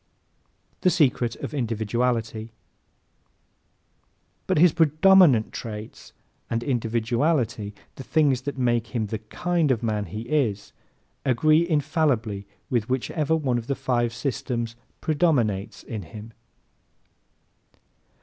The 0.79 0.89
Secret 0.89 1.35
of 1.35 1.53
Individuality¶ 1.53 2.45
But 4.47 4.57
his 4.57 4.73
PREDOMINANT 4.73 5.53
traits 5.53 6.11
and 6.49 6.63
INDIVIDUALITY 6.63 7.75
the 7.97 8.03
things 8.03 8.41
that 8.41 8.57
make 8.57 8.95
him 8.95 9.05
the 9.05 9.19
KIND 9.19 9.69
of 9.69 9.83
man 9.83 10.05
he 10.05 10.21
is 10.21 10.73
agree 11.23 11.69
infallibly 11.69 12.47
with 12.67 12.89
whichever 12.89 13.35
one 13.35 13.59
of 13.59 13.67
the 13.67 13.75
five 13.75 14.11
systems 14.11 14.75
PREDOMINATES 15.01 15.83
in 15.83 16.01
him. 16.01 16.33